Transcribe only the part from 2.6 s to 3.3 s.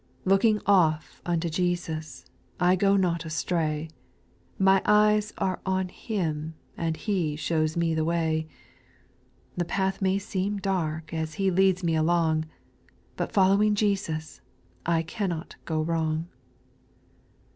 go not